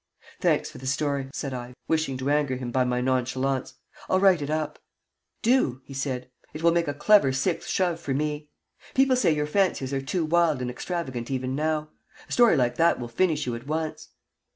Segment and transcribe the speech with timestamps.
[0.39, 3.75] "Thanks for the story," said I, wishing to anger him by my nonchalance.
[4.09, 4.79] "I'll write it up."
[5.43, 6.27] "Do," he said.
[6.55, 8.49] "It will make a clever sixth shove for me.
[8.95, 11.89] People say your fancies are too wild and extravagant even now.
[12.27, 14.07] A story like that will finish you at once."